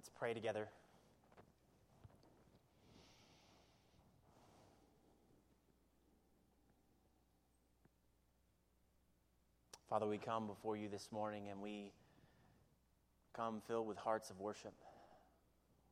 [0.00, 0.66] Let's pray together.
[9.90, 11.92] Father, we come before you this morning and we
[13.36, 14.72] come filled with hearts of worship.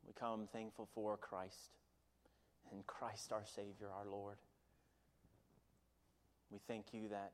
[0.07, 1.75] We come thankful for Christ
[2.73, 4.39] and Christ our Savior, our Lord.
[6.51, 7.33] We thank you that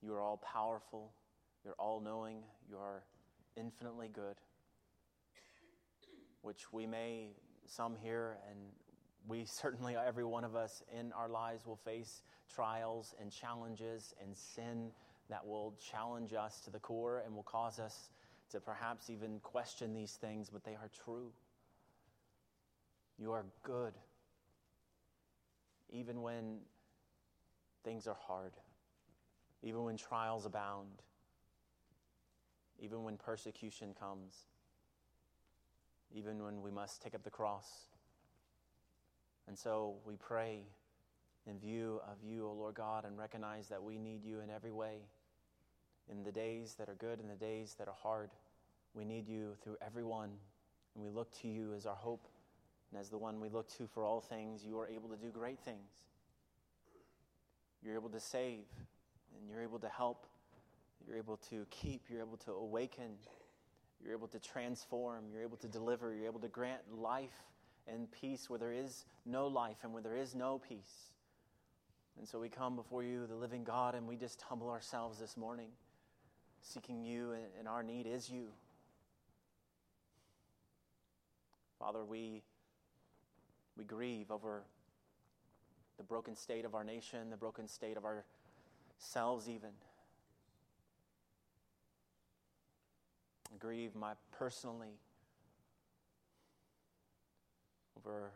[0.00, 1.12] you are all powerful,
[1.66, 3.02] you're all knowing, you are
[3.58, 4.36] infinitely good,
[6.46, 7.30] which we may,
[7.66, 8.58] some here, and
[9.26, 14.36] we certainly, every one of us in our lives will face trials and challenges and
[14.36, 14.92] sin
[15.28, 18.10] that will challenge us to the core and will cause us
[18.48, 21.32] to perhaps even question these things, but they are true.
[23.18, 23.94] You are good,
[25.90, 26.58] even when
[27.82, 28.52] things are hard,
[29.64, 31.02] even when trials abound,
[32.78, 34.46] even when persecution comes,
[36.14, 37.66] even when we must take up the cross.
[39.48, 40.60] And so we pray
[41.46, 44.72] in view of you, O Lord God, and recognize that we need you in every
[44.72, 44.98] way
[46.10, 48.30] in the days that are good and the days that are hard.
[48.94, 50.30] We need you through every one,
[50.94, 52.26] and we look to you as our hope
[52.90, 54.64] and as the one we look to for all things.
[54.64, 55.90] You are able to do great things.
[57.84, 58.64] You're able to save,
[59.38, 60.26] and you're able to help.
[61.06, 62.02] You're able to keep.
[62.10, 63.10] You're able to awaken.
[64.02, 65.24] You're able to transform.
[65.32, 66.14] You're able to deliver.
[66.14, 67.36] You're able to grant life
[67.88, 71.10] and peace where there is no life and where there is no peace.
[72.18, 75.36] And so we come before you, the living God, and we just humble ourselves this
[75.36, 75.68] morning
[76.62, 78.48] seeking you, and our need is you.
[81.78, 82.42] Father, we,
[83.76, 84.62] we grieve over
[85.96, 89.70] the broken state of our nation, the broken state of ourselves, even.
[93.58, 94.98] Grieve my personally
[97.96, 98.32] over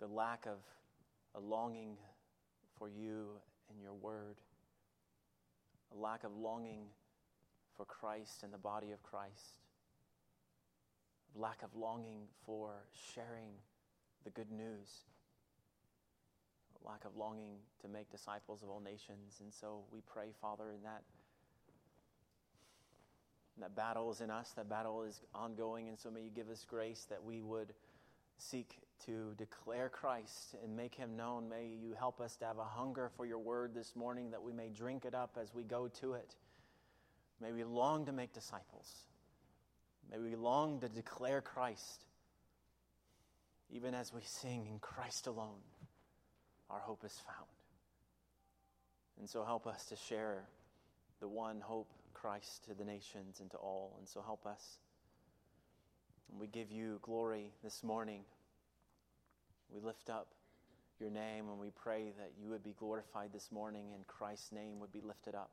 [0.00, 0.58] the lack of
[1.34, 1.96] a longing
[2.78, 3.28] for you
[3.70, 4.36] and your word,
[5.94, 6.86] a lack of longing
[7.76, 9.60] for Christ and the body of Christ,
[11.36, 12.84] a lack of longing for
[13.14, 13.52] sharing
[14.24, 15.04] the good news,
[16.82, 19.40] a lack of longing to make disciples of all nations.
[19.40, 21.02] And so we pray, Father, in that.
[23.58, 26.64] That battle is in us, that battle is ongoing, and so may you give us
[26.68, 27.74] grace that we would
[28.38, 31.48] seek to declare Christ and make him known.
[31.48, 34.52] May you help us to have a hunger for your word this morning that we
[34.52, 36.34] may drink it up as we go to it.
[37.40, 39.06] May we long to make disciples.
[40.10, 42.04] May we long to declare Christ,
[43.70, 45.60] even as we sing in Christ alone,
[46.70, 47.48] our hope is found.
[49.18, 50.44] And so help us to share
[51.20, 51.90] the one hope,
[52.22, 53.96] Christ, to the nations and to all.
[53.98, 54.78] And so help us.
[56.30, 58.20] And we give you glory this morning.
[59.68, 60.28] We lift up
[61.00, 64.78] your name and we pray that you would be glorified this morning and Christ's name
[64.78, 65.50] would be lifted up.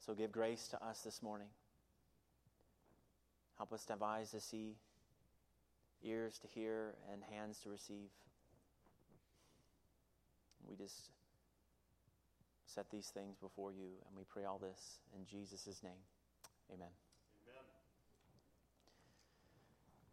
[0.00, 1.48] So give grace to us this morning.
[3.58, 4.76] Help us to have eyes to see,
[6.02, 8.08] ears to hear, and hands to receive.
[10.66, 11.10] We just
[12.74, 15.92] set these things before you, and we pray all this in Jesus' name.
[16.72, 16.88] Amen.
[17.46, 17.62] Amen.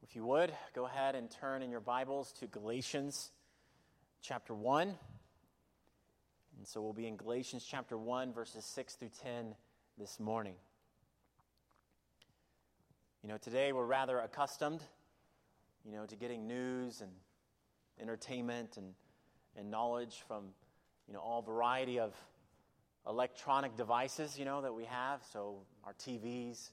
[0.03, 3.31] If you would, go ahead and turn in your Bibles to Galatians
[4.21, 4.89] chapter 1.
[4.89, 9.55] And so we'll be in Galatians chapter 1, verses 6 through 10
[9.97, 10.55] this morning.
[13.23, 14.83] You know, today we're rather accustomed,
[15.83, 17.09] you know, to getting news and
[17.99, 18.93] entertainment and,
[19.57, 20.49] and knowledge from,
[21.07, 22.13] you know, all variety of
[23.07, 25.21] electronic devices, you know, that we have.
[25.31, 26.69] So our TVs,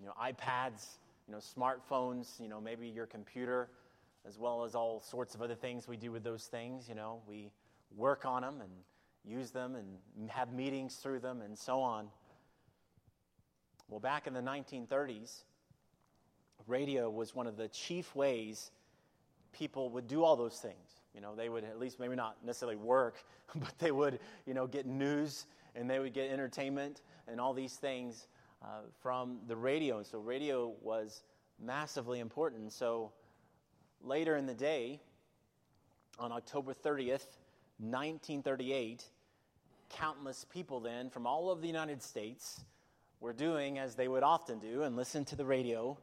[0.00, 0.86] you know, iPads,
[1.26, 3.68] you know, smartphones, you know, maybe your computer,
[4.26, 6.88] as well as all sorts of other things we do with those things.
[6.88, 7.50] You know, we
[7.96, 8.70] work on them and
[9.24, 12.08] use them and have meetings through them and so on.
[13.88, 15.44] Well, back in the 1930s,
[16.66, 18.70] radio was one of the chief ways
[19.52, 21.00] people would do all those things.
[21.14, 23.22] You know, they would at least maybe not necessarily work,
[23.54, 27.74] but they would, you know, get news and they would get entertainment and all these
[27.74, 28.26] things
[28.62, 28.66] uh,
[29.02, 29.98] from the radio.
[29.98, 31.22] And so radio was
[31.60, 32.72] massively important.
[32.72, 33.12] So
[34.02, 35.00] later in the day,
[36.18, 37.38] on October 30th,
[37.78, 39.04] 1938,
[39.90, 42.64] countless people then from all over the United States
[43.20, 45.96] were doing as they would often do and listen to the radio.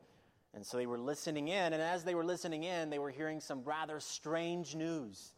[0.54, 3.40] And so they were listening in, and as they were listening in, they were hearing
[3.40, 5.32] some rather strange news.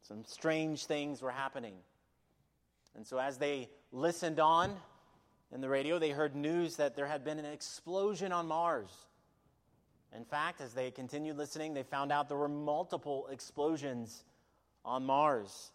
[0.00, 1.74] Some strange things were happening.
[2.94, 4.76] And so as they listened on
[5.52, 8.90] in the radio, they heard news that there had been an explosion on Mars.
[10.14, 14.24] In fact, as they continued listening, they found out there were multiple explosions
[14.84, 15.70] on Mars.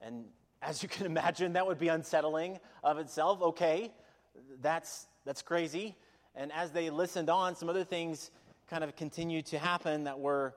[0.00, 0.24] And
[0.60, 3.40] as you can imagine, that would be unsettling of itself.
[3.42, 3.92] Okay,
[4.60, 5.96] that's, that's crazy.
[6.34, 8.30] And as they listened on, some other things
[8.68, 10.54] kind of continued to happen that were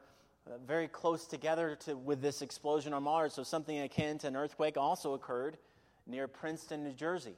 [0.47, 3.33] uh, very close together to, with this explosion on Mars.
[3.33, 5.57] So something akin to an earthquake also occurred
[6.05, 7.35] near Princeton, New Jersey.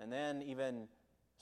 [0.00, 0.88] And then, even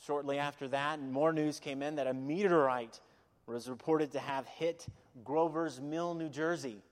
[0.04, 3.00] shortly after that, more news came in that a meteorite
[3.46, 4.86] was reported to have hit
[5.24, 6.82] Grover's Mill, New Jersey.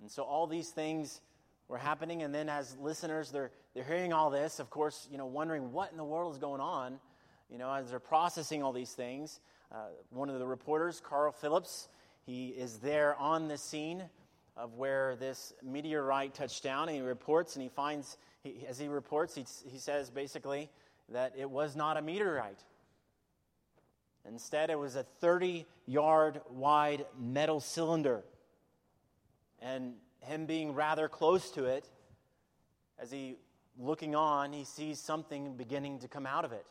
[0.00, 1.20] And so all these things
[1.68, 2.22] were happening.
[2.22, 5.90] And then as listeners, they're, they're hearing all this, of course, you know, wondering what
[5.90, 7.00] in the world is going on,
[7.50, 9.40] you know, as they're processing all these things.
[9.72, 11.88] Uh, one of the reporters, Carl Phillips,
[12.26, 14.02] he is there on the scene
[14.54, 18.86] of where this meteorite touched down, and he reports, and he finds, he, as he
[18.86, 20.68] reports, he, he says basically
[21.08, 22.62] that it was not a meteorite.
[24.28, 28.22] Instead, it was a 30 yard wide metal cylinder.
[29.60, 31.88] And him being rather close to it,
[32.98, 33.36] as he
[33.78, 36.66] looking on, he sees something beginning to come out of it.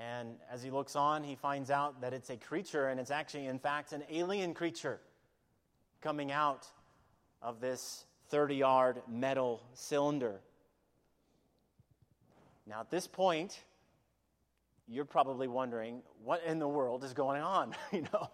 [0.00, 3.46] And as he looks on, he finds out that it's a creature, and it's actually,
[3.46, 4.98] in fact, an alien creature
[6.00, 6.66] coming out
[7.42, 10.40] of this 30 yard metal cylinder.
[12.66, 13.58] Now, at this point,
[14.88, 17.74] you're probably wondering, what in the world is going on?
[17.92, 18.30] you know,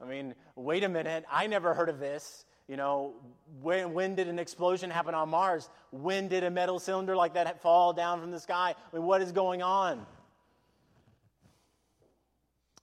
[0.00, 2.44] I mean, wait a minute, I never heard of this.
[2.68, 3.14] You know,
[3.60, 5.68] when, when did an explosion happen on Mars?
[5.90, 8.74] When did a metal cylinder like that fall down from the sky?
[8.92, 10.04] I mean, what is going on?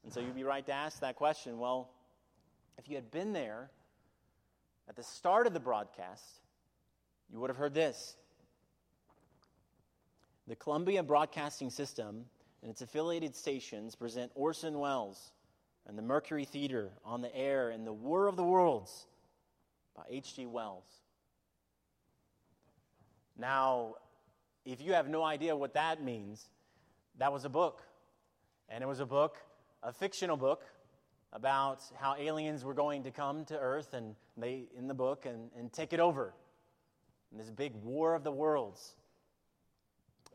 [0.03, 1.59] And so you'd be right to ask that question.
[1.59, 1.89] Well,
[2.77, 3.69] if you had been there
[4.89, 6.23] at the start of the broadcast,
[7.31, 8.15] you would have heard this.
[10.47, 12.25] The Columbia Broadcasting System
[12.61, 15.31] and its affiliated stations present Orson Welles
[15.88, 19.05] and the Mercury Theater on the air in The War of the Worlds
[19.95, 20.45] by H.G.
[20.47, 20.83] Wells.
[23.38, 23.95] Now,
[24.65, 26.47] if you have no idea what that means,
[27.17, 27.81] that was a book.
[28.69, 29.38] And it was a book,
[29.83, 30.63] a fictional book,
[31.33, 35.50] about how aliens were going to come to Earth and they in the book and,
[35.57, 36.33] and take it over.
[37.31, 38.94] In this big war of the worlds.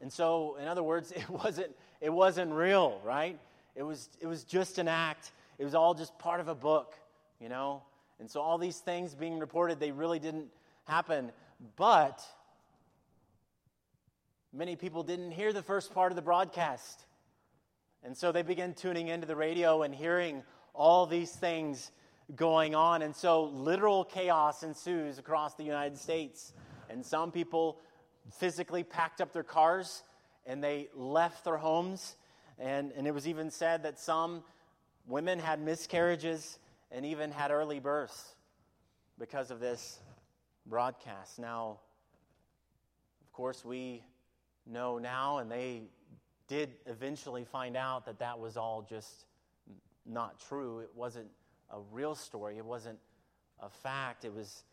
[0.00, 3.38] And so, in other words, it wasn't, it wasn't real, right?
[3.76, 5.32] It was, it was just an act.
[5.58, 6.94] It was all just part of a book,
[7.40, 7.82] you know?
[8.18, 10.48] And so all these things being reported, they really didn't
[10.84, 11.30] happen.
[11.76, 12.24] But
[14.52, 17.04] many people didn't hear the first part of the broadcast.
[18.04, 20.42] And so they begin tuning into the radio and hearing
[20.74, 21.90] all these things
[22.36, 23.02] going on.
[23.02, 26.52] And so literal chaos ensues across the United States.
[26.88, 27.80] And some people
[28.32, 30.02] physically packed up their cars
[30.46, 32.16] and they left their homes.
[32.58, 34.42] And, and it was even said that some
[35.06, 36.58] women had miscarriages
[36.90, 38.34] and even had early births
[39.18, 39.98] because of this
[40.66, 41.38] broadcast.
[41.38, 41.80] Now,
[43.24, 44.02] of course, we
[44.66, 45.82] know now, and they
[46.48, 49.26] did eventually find out that that was all just
[50.06, 50.80] not true.
[50.80, 51.28] It wasn't
[51.70, 52.98] a real story, it wasn't
[53.60, 54.64] a fact, it was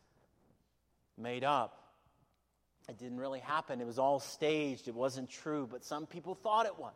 [1.17, 1.81] made up.
[2.87, 3.81] It didn't really happen.
[3.81, 4.87] It was all staged.
[4.87, 6.93] It wasn't true, but some people thought it was.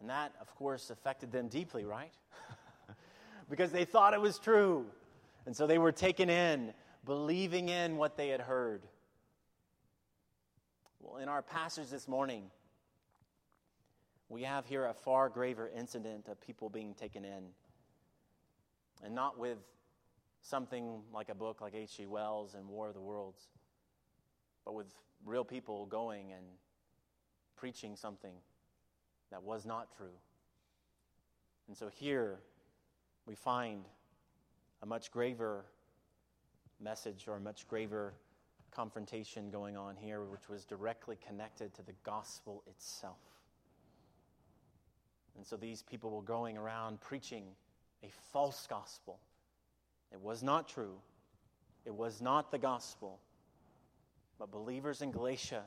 [0.00, 2.12] And that, of course, affected them deeply, right?
[3.50, 4.86] because they thought it was true.
[5.46, 8.82] And so they were taken in, believing in what they had heard.
[11.00, 12.50] Well, in our passage this morning,
[14.28, 17.44] we have here a far graver incident of people being taken in.
[19.04, 19.58] And not with
[20.40, 22.06] something like a book like H.G.
[22.06, 23.48] Wells and War of the Worlds,
[24.64, 24.86] but with
[25.24, 26.44] real people going and
[27.56, 28.34] preaching something
[29.30, 30.16] that was not true.
[31.68, 32.38] And so here
[33.26, 33.84] we find
[34.82, 35.64] a much graver
[36.80, 38.14] message or a much graver
[38.76, 43.16] confrontation going on here, which was directly connected to the gospel itself.
[45.34, 47.44] And so these people were going around preaching
[48.02, 49.18] a false gospel.
[50.12, 50.94] It was not true.
[51.86, 53.18] It was not the gospel.
[54.38, 55.62] But believers in Galatia,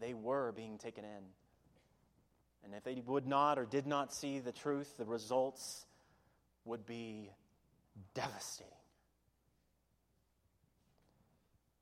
[0.00, 1.24] they were being taken in.
[2.64, 5.86] And if they would not or did not see the truth, the results
[6.64, 7.30] would be
[8.14, 8.79] devastating.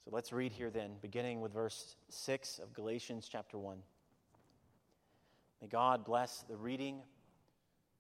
[0.09, 3.77] So let's read here then, beginning with verse 6 of Galatians chapter 1.
[5.61, 7.03] May God bless the reading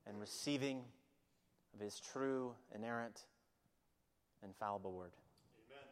[0.06, 0.80] and receiving
[1.74, 3.26] of his true, inerrant,
[4.42, 5.10] infallible word.
[5.68, 5.84] Amen.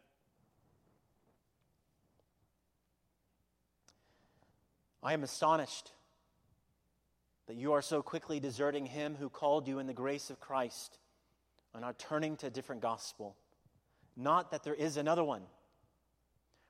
[5.02, 5.92] I am astonished
[7.46, 10.96] that you are so quickly deserting him who called you in the grace of Christ
[11.74, 13.36] and are turning to a different gospel.
[14.16, 15.42] Not that there is another one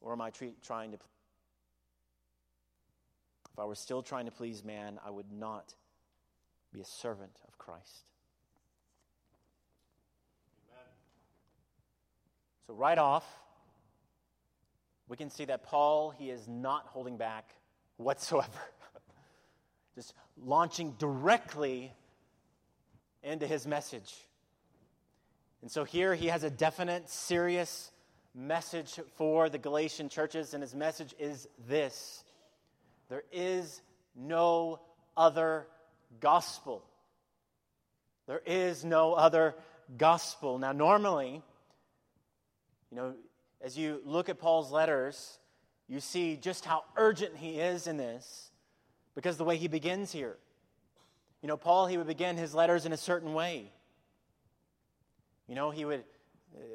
[0.00, 0.98] Or am I tre- trying to
[3.58, 5.74] if I were still trying to please man, I would not
[6.72, 8.04] be a servant of Christ.
[10.70, 10.84] Amen.
[12.68, 13.24] So, right off,
[15.08, 17.52] we can see that Paul, he is not holding back
[17.96, 18.46] whatsoever.
[19.96, 21.92] Just launching directly
[23.24, 24.14] into his message.
[25.62, 27.90] And so here he has a definite, serious
[28.38, 32.24] message for the Galatian churches, and his message is this
[33.08, 33.82] there is
[34.14, 34.80] no
[35.16, 35.66] other
[36.20, 36.84] gospel.
[38.26, 39.54] There is no other
[39.96, 40.58] gospel.
[40.58, 41.42] Now, normally,
[42.90, 43.14] you know,
[43.60, 45.38] as you look at Paul's letters,
[45.88, 48.50] you see just how urgent he is in this
[49.14, 50.36] because the way he begins here.
[51.42, 53.72] You know, Paul, he would begin his letters in a certain way.
[55.46, 56.04] You know, he would,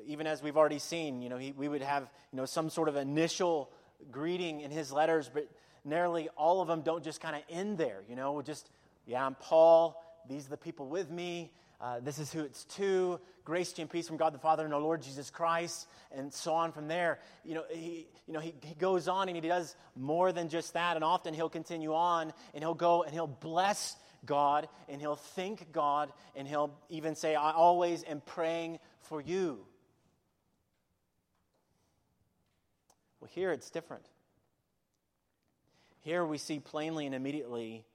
[0.05, 2.89] even as we've already seen, you know, he, we would have, you know, some sort
[2.89, 3.69] of initial
[4.11, 5.47] greeting in his letters, but
[5.85, 8.01] nearly all of them don't just kind of end there.
[8.09, 8.69] You know, just,
[9.05, 10.01] yeah, I'm Paul.
[10.27, 11.51] These are the people with me.
[11.81, 13.19] Uh, this is who it's to.
[13.43, 16.71] Grace and peace from God the Father and our Lord Jesus Christ, and so on
[16.71, 17.19] from there.
[17.43, 20.73] You know, he, you know, he, he goes on and he does more than just
[20.75, 25.17] that, and often he'll continue on and he'll go and he'll bless God and he'll
[25.17, 29.65] thank God and he'll even say, I always am praying for you.
[33.19, 34.05] Well, here it's different.
[36.01, 37.85] Here we see plainly and immediately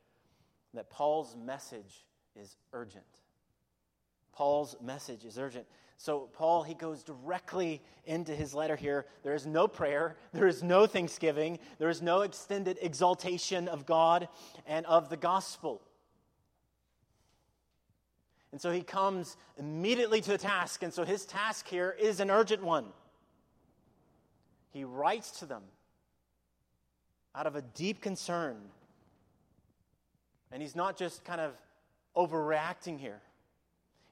[0.75, 3.05] that Paul's message is urgent.
[4.33, 5.67] Paul's message is urgent.
[6.01, 9.05] So, Paul, he goes directly into his letter here.
[9.25, 14.29] There is no prayer, there is no thanksgiving, there is no extended exaltation of God
[14.67, 15.83] and of the gospel.
[18.53, 20.83] And so he comes immediately to the task.
[20.83, 22.87] And so his task here is an urgent one.
[24.71, 25.63] He writes to them
[27.35, 28.57] out of a deep concern.
[30.51, 31.53] And he's not just kind of
[32.17, 33.21] overreacting here.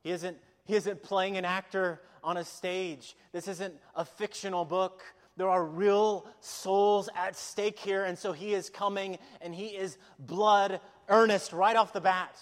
[0.02, 3.16] He isn't, he isn't playing an actor on a stage.
[3.32, 5.02] This isn't a fictional book.
[5.36, 8.04] There are real souls at stake here.
[8.04, 12.36] And so he is coming and he is blood earnest right off the bat,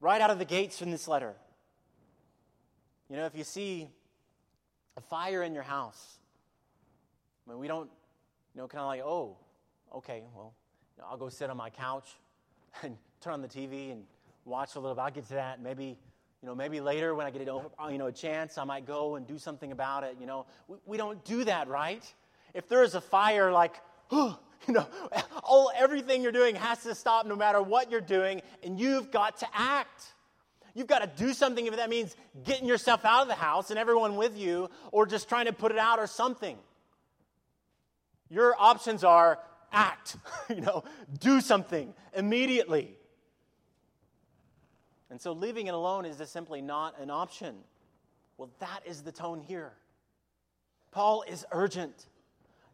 [0.00, 1.34] right out of the gates in this letter.
[3.08, 3.88] You know, if you see
[4.96, 6.18] a fire in your house,
[7.46, 7.90] I mean, we don't,
[8.54, 9.36] you know, kind of like, oh,
[9.96, 10.54] okay, well,
[11.08, 12.08] I'll go sit on my couch
[12.82, 14.04] and turn on the TV and
[14.44, 15.02] watch a little bit.
[15.02, 15.60] I'll get to that.
[15.60, 15.98] Maybe,
[16.42, 19.26] you know, maybe later when I get you know, a chance, I might go and
[19.26, 20.16] do something about it.
[20.20, 22.02] You know, we, we don't do that, right?
[22.54, 23.80] If there is a fire, like,
[24.68, 24.86] you know,
[25.42, 29.38] all everything you're doing has to stop no matter what you're doing, and you've got
[29.38, 30.14] to act.
[30.74, 32.14] You've got to do something if that means
[32.44, 35.72] getting yourself out of the house and everyone with you, or just trying to put
[35.72, 36.56] it out or something.
[38.28, 39.40] Your options are
[39.72, 40.16] act,
[40.48, 40.84] you know,
[41.18, 42.96] do something immediately.
[45.10, 47.56] And so leaving it alone is just simply not an option.
[48.36, 49.72] Well, that is the tone here.
[50.92, 52.06] Paul is urgent.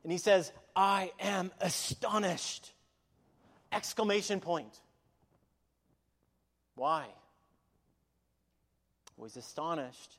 [0.02, 2.74] And he says, I am astonished.
[3.72, 4.78] Exclamation point.
[6.74, 7.06] Why?
[9.16, 10.18] Well, he's astonished.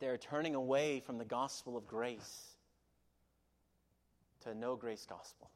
[0.00, 2.56] They're turning away from the gospel of grace
[4.42, 5.48] to a no grace gospel.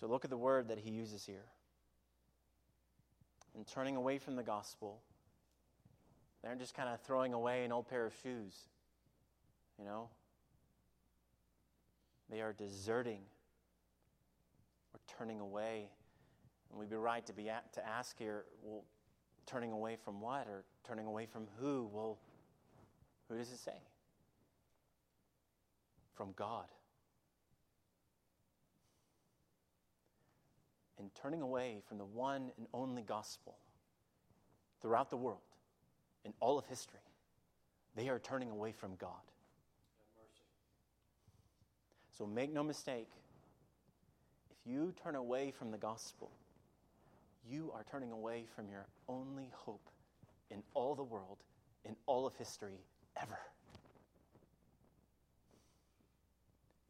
[0.00, 1.46] So look at the word that he uses here.
[3.54, 5.00] In turning away from the gospel,
[6.42, 8.54] they're just kind of throwing away an old pair of shoes.
[9.80, 10.08] You know?
[12.30, 13.22] They are deserting
[14.94, 15.88] or turning away.
[16.70, 18.84] And we'd be right to, be at, to ask here, well,
[19.46, 21.90] turning away from what or turning away from who?
[21.92, 22.18] Well,
[23.28, 23.80] who does it say?
[26.20, 26.66] from God.
[30.98, 33.56] And turning away from the one and only gospel
[34.82, 35.40] throughout the world,
[36.26, 37.00] in all of history,
[37.96, 39.29] they are turning away from God.
[42.20, 43.08] So make no mistake,
[44.50, 46.30] if you turn away from the gospel,
[47.50, 49.88] you are turning away from your only hope
[50.50, 51.38] in all the world,
[51.86, 52.84] in all of history,
[53.18, 53.38] ever.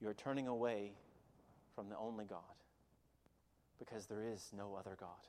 [0.01, 0.95] You're turning away
[1.77, 2.41] from the only God
[3.79, 5.29] because there is no other God.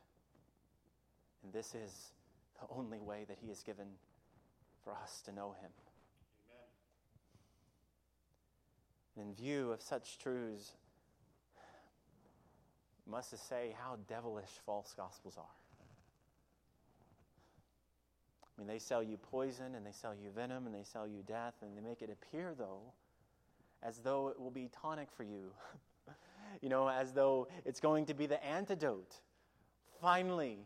[1.44, 2.12] And this is
[2.60, 3.86] the only way that He has given
[4.84, 5.70] for us to know Him.
[8.90, 10.74] And in view of such truths,
[13.08, 15.44] must say how devilish false gospels are.
[18.44, 21.24] I mean, they sell you poison and they sell you venom and they sell you
[21.26, 22.82] death, and they make it appear, though,
[23.82, 25.52] as though it will be tonic for you.
[26.62, 29.16] you know, as though it's going to be the antidote.
[30.00, 30.60] Finally,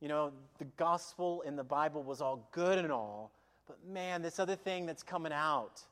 [0.00, 3.32] you know, the gospel in the Bible was all good and all,
[3.66, 5.82] but man, this other thing that's coming out,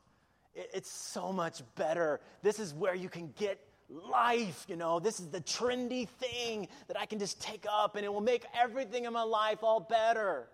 [0.54, 2.20] it's so much better.
[2.42, 4.99] This is where you can get life, you know.
[5.00, 8.44] This is the trendy thing that I can just take up and it will make
[8.58, 10.49] everything in my life all better.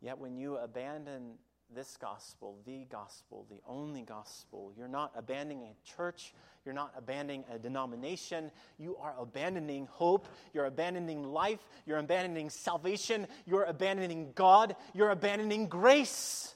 [0.00, 1.34] Yet when you abandon
[1.74, 6.34] this gospel, the gospel, the only gospel, you're not abandoning a church,
[6.64, 13.26] you're not abandoning a denomination, you are abandoning hope, you're abandoning life, you're abandoning salvation,
[13.46, 16.54] you're abandoning God, you're abandoning grace,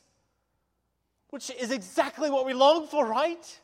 [1.30, 3.60] which is exactly what we long for, right?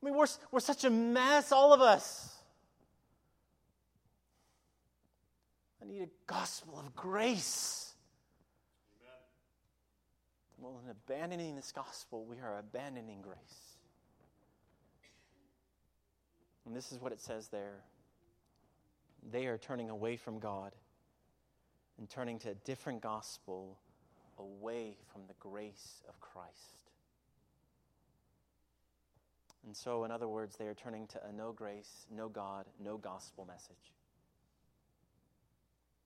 [0.00, 2.34] I mean, we're, we're such a mess, all of us.
[5.82, 7.87] I need a gospel of grace.
[10.60, 13.76] Well, in abandoning this gospel, we are abandoning grace.
[16.66, 17.84] And this is what it says there.
[19.30, 20.72] They are turning away from God
[21.96, 23.78] and turning to a different gospel
[24.38, 26.92] away from the grace of Christ.
[29.64, 32.96] And so, in other words, they are turning to a no grace, no God, no
[32.96, 33.92] gospel message.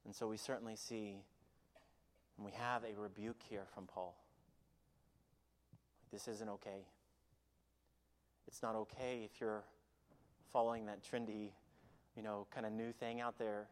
[0.05, 1.23] And so we certainly see,
[2.37, 4.22] and we have a rebuke here from Paul.
[6.13, 6.87] This isn't okay.
[8.47, 9.65] It's not okay if you're
[10.53, 11.53] following that trendy,
[12.17, 13.67] you know, kind of new thing out there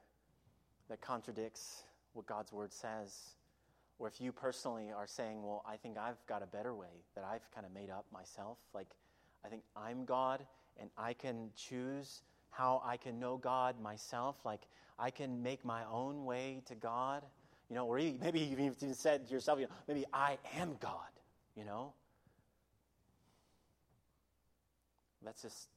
[0.88, 1.82] that contradicts
[2.14, 3.36] what God's word says.
[3.98, 7.24] Or if you personally are saying, well, I think I've got a better way that
[7.24, 8.56] I've kind of made up myself.
[8.72, 8.88] Like,
[9.44, 10.46] I think I'm God
[10.80, 14.36] and I can choose how I can know God myself.
[14.44, 14.62] Like,
[14.98, 17.22] I can make my own way to God.
[17.68, 21.10] You know, or maybe you've even said to yourself, you know, maybe I am God,
[21.54, 21.92] you know?
[25.24, 25.68] That's just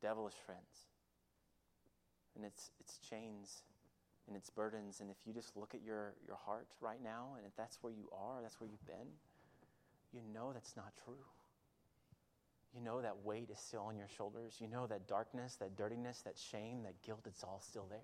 [0.00, 0.88] devilish friends.
[2.34, 3.62] And it's, it's chains
[4.26, 5.00] and it's burdens.
[5.00, 7.92] And if you just look at your, your heart right now, and if that's where
[7.92, 9.08] you are, that's where you've been,
[10.12, 11.24] you know that's not true.
[12.74, 14.56] You know that weight is still on your shoulders.
[14.60, 18.00] You know that darkness, that dirtiness, that shame, that guilt, it's all still there.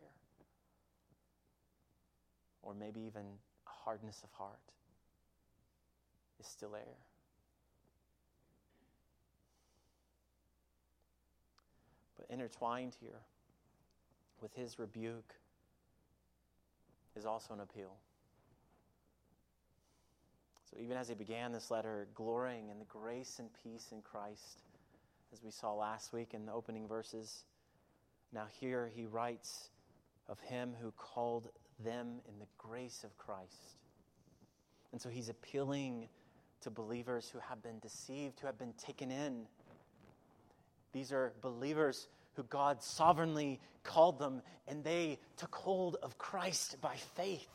[2.62, 3.24] Or maybe even
[3.64, 4.72] hardness of heart
[6.40, 6.96] is still there.
[12.22, 13.20] But intertwined here
[14.40, 15.34] with his rebuke
[17.16, 17.96] is also an appeal.
[20.70, 24.62] So even as he began this letter, glorying in the grace and peace in Christ,
[25.32, 27.44] as we saw last week in the opening verses,
[28.32, 29.70] now here he writes
[30.28, 31.48] of him who called
[31.84, 33.76] them in the grace of Christ.
[34.92, 36.08] And so he's appealing
[36.60, 39.46] to believers who have been deceived, who have been taken in
[40.92, 46.96] these are believers who God sovereignly called them, and they took hold of Christ by
[47.16, 47.48] faith.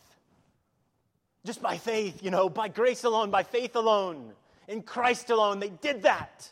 [1.46, 4.34] Just by faith, you know, by grace alone, by faith alone,
[4.68, 5.60] in Christ alone.
[5.60, 6.52] They did that.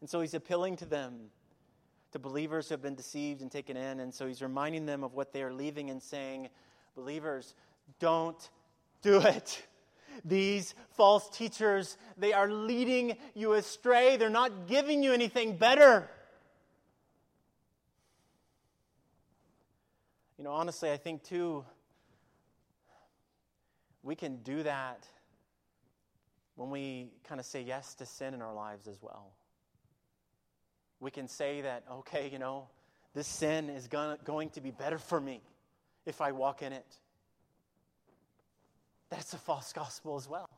[0.00, 1.14] And so he's appealing to them,
[2.12, 4.00] to believers who have been deceived and taken in.
[4.00, 6.48] And so he's reminding them of what they are leaving and saying,
[6.94, 7.54] Believers,
[8.00, 8.48] don't
[9.02, 9.62] do it.
[10.24, 14.16] These false teachers, they are leading you astray.
[14.16, 16.08] They're not giving you anything better.
[20.38, 21.64] You know, honestly, I think too,
[24.02, 25.06] we can do that
[26.54, 29.32] when we kind of say yes to sin in our lives as well.
[31.00, 32.68] We can say that, okay, you know,
[33.14, 35.40] this sin is gonna, going to be better for me
[36.06, 36.86] if I walk in it.
[39.10, 40.48] That's a false gospel as well.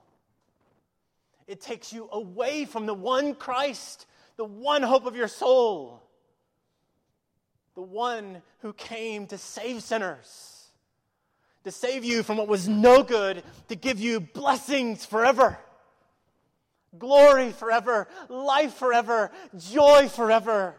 [1.46, 6.02] It takes you away from the one Christ, the one hope of your soul,
[7.74, 10.56] the one who came to save sinners.
[11.64, 15.58] to save you from what was no good, to give you blessings forever,
[16.98, 20.74] glory forever, life forever, joy forever,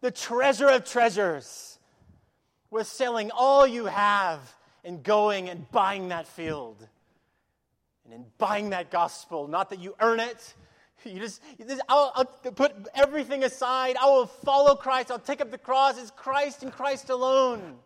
[0.00, 1.78] the treasure of treasures,
[2.70, 4.54] with selling all you have
[4.84, 6.86] and going and buying that field
[8.12, 9.46] and in buying that gospel.
[9.48, 10.54] Not that you earn it.
[11.02, 13.96] You just, you just I'll, I'll put everything aside.
[13.98, 15.10] I will follow Christ.
[15.10, 15.98] I'll take up the cross.
[15.98, 17.76] It's Christ and Christ alone.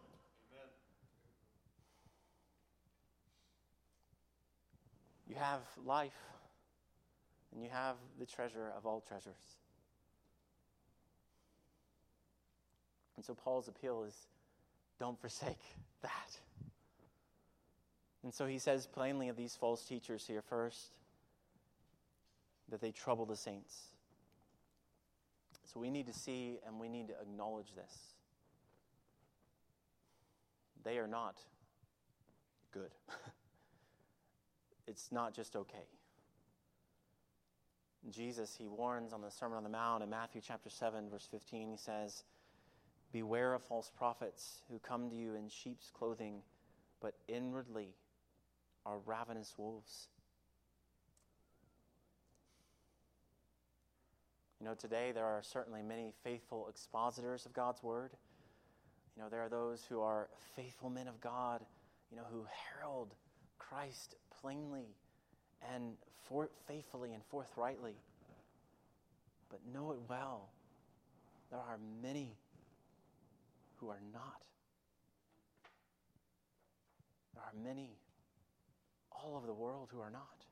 [5.29, 6.19] You have life,
[7.53, 9.61] and you have the treasure of all treasures.
[13.15, 14.27] And so Paul's appeal is
[14.99, 15.61] don't forsake
[16.03, 16.37] that.
[18.25, 20.93] And so he says plainly of these false teachers here first
[22.71, 23.89] that they trouble the saints.
[25.67, 28.15] So we need to see and we need to acknowledge this.
[30.85, 31.37] They are not
[32.73, 32.91] good.
[34.89, 35.87] it's not just okay.
[38.11, 41.71] Jesus, he warns on the Sermon on the Mount in Matthew chapter 7, verse 15,
[41.71, 42.25] he says,
[43.13, 46.43] Beware of false prophets who come to you in sheep's clothing,
[47.01, 47.95] but inwardly
[48.87, 50.09] are ravenous wolves.
[54.61, 58.13] You know, today there are certainly many faithful expositors of God's word.
[59.17, 61.61] You know, there are those who are faithful men of God,
[62.11, 63.15] you know, who herald
[63.59, 64.87] Christ plainly
[65.75, 65.95] and
[66.29, 67.95] for, faithfully and forthrightly.
[69.51, 70.49] But know it well,
[71.51, 72.37] there are many
[73.77, 74.43] who are not.
[77.35, 77.91] There are many
[79.25, 80.45] all over the world who are not.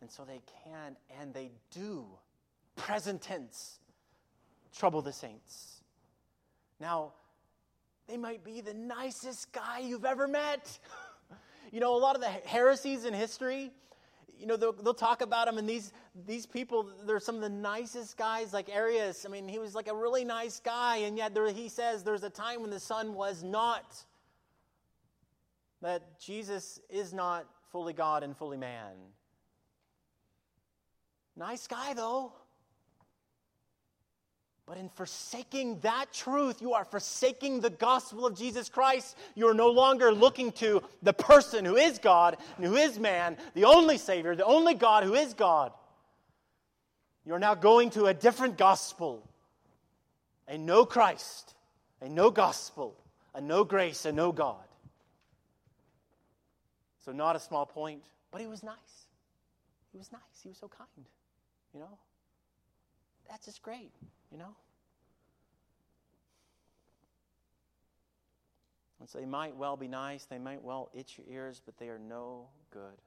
[0.00, 2.04] And so they can and they do,
[2.76, 3.78] present tense,
[4.76, 5.82] trouble the saints.
[6.80, 7.12] Now,
[8.08, 10.78] they might be the nicest guy you've ever met.
[11.72, 13.70] you know, a lot of the heresies in history,
[14.38, 15.92] you know, they'll, they'll, talk about them, and these,
[16.26, 19.24] these people, they're some of the nicest guys, like Arius.
[19.24, 22.24] I mean, he was like a really nice guy, and yet there, he says there's
[22.24, 24.04] a time when the sun was not
[25.82, 28.92] that Jesus is not fully God and fully man.
[31.36, 32.32] Nice guy, though.
[34.64, 39.16] But in forsaking that truth, you are forsaking the gospel of Jesus Christ.
[39.34, 43.36] You are no longer looking to the person who is God and who is man,
[43.54, 45.72] the only Savior, the only God who is God.
[47.26, 49.28] You're now going to a different gospel
[50.48, 51.54] a no Christ,
[52.00, 52.94] a no gospel,
[53.34, 54.56] a no grace, a no God.
[57.04, 59.06] So, not a small point, but he was nice.
[59.90, 60.20] He was nice.
[60.42, 61.06] He was so kind,
[61.74, 61.98] you know?
[63.28, 63.92] That's just great,
[64.30, 64.54] you know?
[69.00, 71.88] And so they might well be nice, they might well itch your ears, but they
[71.88, 73.02] are no good.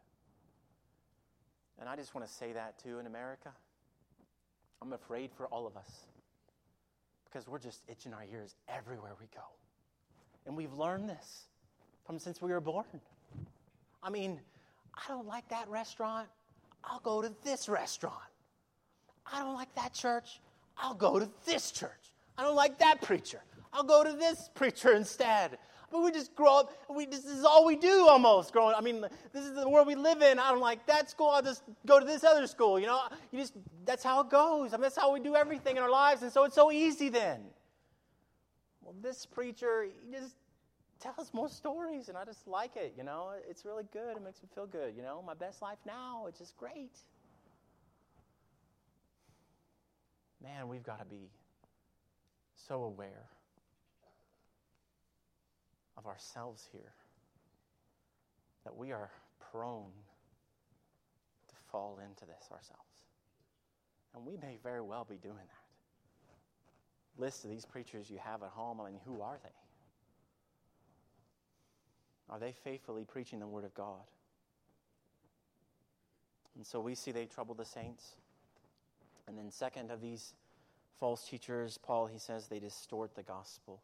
[1.80, 3.52] And I just want to say that too in America.
[4.82, 5.90] I'm afraid for all of us
[7.24, 9.44] because we're just itching our ears everywhere we go.
[10.46, 11.46] And we've learned this
[12.06, 12.86] from since we were born.
[14.06, 14.40] I mean,
[14.94, 16.28] I don't like that restaurant.
[16.84, 18.16] I'll go to this restaurant.
[19.34, 20.40] I don't like that church.
[20.78, 22.14] I'll go to this church.
[22.38, 23.42] I don't like that preacher.
[23.74, 25.58] I'll go to this preacher instead.
[25.92, 26.74] But we just grow up.
[26.88, 28.76] We this is all we do almost growing.
[28.76, 29.02] I mean,
[29.34, 30.38] this is the world we live in.
[30.38, 31.30] I don't like that school.
[31.30, 32.80] I'll just go to this other school.
[32.80, 33.54] You know, you just
[33.86, 34.74] that's how it goes.
[34.74, 36.22] I mean, that's how we do everything in our lives.
[36.22, 37.42] And so it's so easy then.
[38.82, 40.36] Well, this preacher, he just
[41.00, 43.32] tell us more stories, and I just like it, you know.
[43.50, 44.18] It's really good.
[44.18, 45.24] It makes me feel good, you know.
[45.26, 46.98] My best life now, it's just great.
[50.44, 51.30] Man, we've got to be
[52.56, 53.30] so aware
[55.98, 56.94] of ourselves here
[58.64, 59.10] that we are
[59.52, 59.92] prone
[61.48, 63.04] to fall into this ourselves.
[64.14, 67.22] And we may very well be doing that.
[67.22, 69.65] List of these preachers you have at home, I mean, who are they?
[72.30, 74.02] Are they faithfully preaching the Word of God?
[76.56, 78.16] And so we see they trouble the saints.
[79.28, 80.34] And then, second of these
[81.00, 83.82] false teachers, Paul, he says they distort the gospel.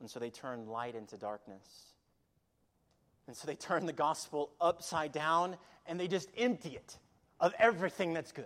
[0.00, 1.92] And so they turn light into darkness.
[3.26, 6.98] And so they turn the gospel upside down and they just empty it
[7.40, 8.44] of everything that's good.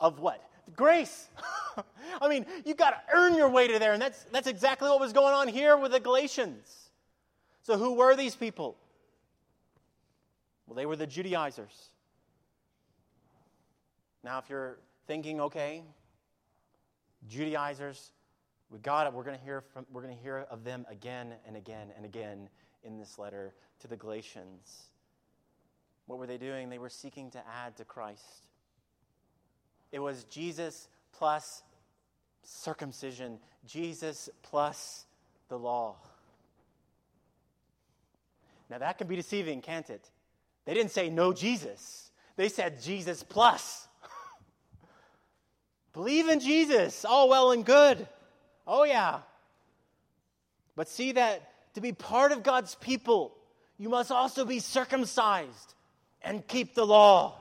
[0.00, 0.42] Of what?
[0.74, 1.28] Grace.
[2.20, 3.92] I mean, you've got to earn your way to there.
[3.92, 6.85] And that's, that's exactly what was going on here with the Galatians.
[7.66, 8.76] So, who were these people?
[10.68, 11.90] Well, they were the Judaizers.
[14.22, 15.82] Now, if you're thinking, okay,
[17.26, 18.12] Judaizers,
[18.70, 19.12] we got it.
[19.12, 22.04] We're going to hear from, we're going to hear of them again and again and
[22.04, 22.48] again
[22.84, 24.84] in this letter to the Galatians.
[26.06, 26.68] What were they doing?
[26.68, 28.46] They were seeking to add to Christ.
[29.90, 31.64] It was Jesus plus
[32.44, 35.04] circumcision, Jesus plus
[35.48, 35.96] the law.
[38.68, 40.10] Now that can be deceiving, can't it?
[40.64, 43.86] They didn't say no Jesus, they said Jesus plus.
[45.92, 48.06] Believe in Jesus, all well and good.
[48.66, 49.20] Oh, yeah.
[50.74, 53.34] But see that to be part of God's people,
[53.78, 55.74] you must also be circumcised
[56.20, 57.38] and keep the law.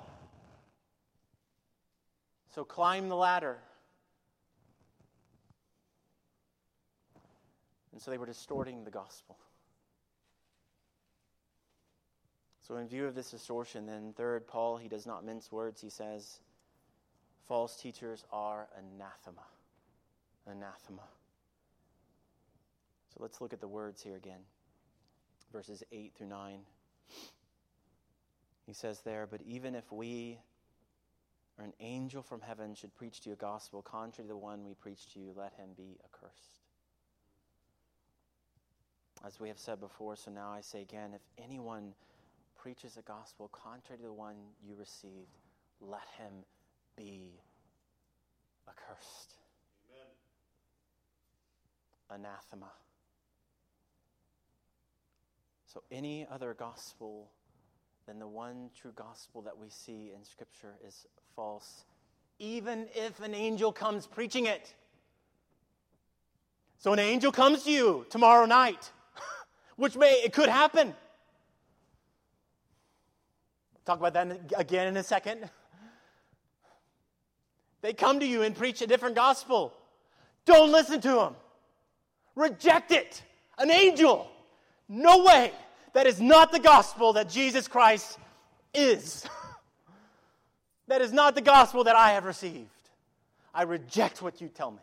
[2.54, 3.58] So climb the ladder.
[7.92, 9.38] And so they were distorting the gospel.
[12.66, 15.82] So, in view of this distortion, then, third, Paul, he does not mince words.
[15.82, 16.40] He says,
[17.48, 19.46] false teachers are anathema.
[20.48, 21.04] Anathema.
[23.14, 24.40] So, let's look at the words here again.
[25.52, 26.60] Verses 8 through 9.
[28.66, 30.40] He says there, But even if we
[31.60, 34.66] or an angel from heaven should preach to you a gospel contrary to the one
[34.66, 36.60] we preach to you, let him be accursed.
[39.26, 41.94] As we have said before, so now I say again if anyone
[42.66, 44.34] preaches a gospel contrary to the one
[44.68, 45.38] you received,
[45.80, 46.34] let him
[46.98, 47.30] be
[48.68, 49.36] accursed.
[52.10, 52.26] Amen.
[52.26, 52.72] Anathema.
[55.68, 57.30] So, any other gospel
[58.08, 61.86] than the one true gospel that we see in Scripture is false,
[62.40, 64.74] even if an angel comes preaching it.
[66.80, 68.92] So, an angel comes to you tomorrow night,
[69.76, 70.96] which may, it could happen.
[73.86, 75.50] Talk about that again in a second.
[77.82, 79.72] They come to you and preach a different gospel.
[80.46, 81.36] Don't listen to them.
[82.36, 83.22] Reject it.
[83.60, 84.28] An angel.
[84.90, 85.52] No way.
[85.94, 88.18] That is not the gospel that Jesus Christ
[88.74, 89.26] is.
[90.88, 92.70] that is not the gospel that I have received.
[93.54, 94.80] I reject what you tell me.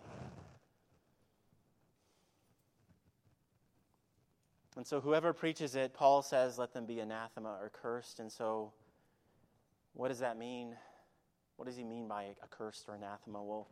[4.77, 8.21] And so, whoever preaches it, Paul says, let them be anathema or cursed.
[8.21, 8.73] And so,
[9.95, 10.75] what does that mean?
[11.57, 13.43] What does he mean by accursed or anathema?
[13.43, 13.69] Well,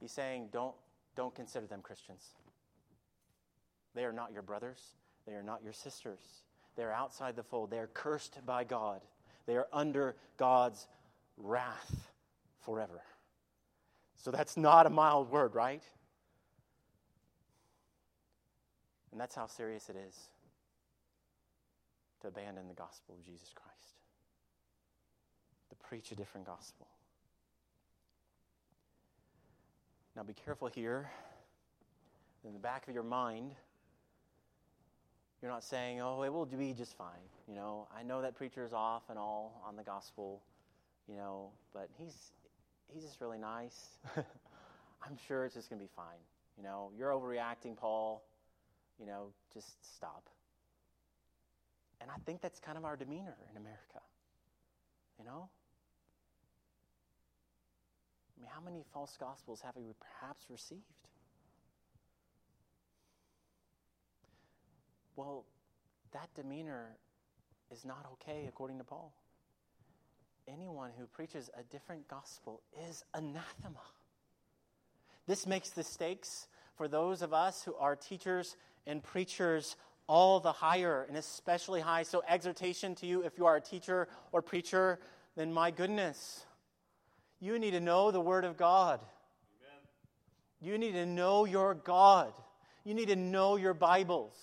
[0.00, 0.74] he's saying don't,
[1.16, 2.24] don't consider them Christians.
[3.94, 4.80] They are not your brothers,
[5.26, 6.20] they are not your sisters.
[6.74, 7.70] They are outside the fold.
[7.70, 9.02] They are cursed by God.
[9.44, 10.88] They are under God's
[11.36, 12.08] wrath
[12.60, 13.02] forever.
[14.16, 15.82] So that's not a mild word, right?
[19.10, 20.16] And that's how serious it is
[22.22, 24.01] to abandon the gospel of Jesus Christ
[25.92, 26.86] preach a different gospel.
[30.16, 31.10] Now be careful here.
[32.46, 33.52] In the back of your mind,
[35.42, 37.28] you're not saying, oh, it will be just fine.
[37.46, 40.40] You know, I know that preacher is off and all on the gospel,
[41.06, 42.32] you know, but he's
[42.90, 43.98] he's just really nice.
[44.16, 46.22] I'm sure it's just going to be fine.
[46.56, 48.24] You know, you're overreacting, Paul.
[48.98, 50.30] You know, just stop.
[52.00, 54.00] And I think that's kind of our demeanor in America.
[55.18, 55.50] You know?
[58.42, 60.82] Mean, how many false gospels have we perhaps received?
[65.14, 65.44] Well,
[66.12, 66.96] that demeanor
[67.70, 69.12] is not okay according to Paul.
[70.48, 73.78] Anyone who preaches a different gospel is anathema.
[75.26, 79.76] This makes the stakes for those of us who are teachers and preachers
[80.08, 82.02] all the higher and especially high.
[82.02, 84.98] So, exhortation to you if you are a teacher or preacher,
[85.36, 86.44] then my goodness,
[87.42, 89.00] you need to know the Word of God.
[89.00, 89.80] Amen.
[90.60, 92.32] You need to know your God.
[92.84, 94.36] You need to know your Bibles.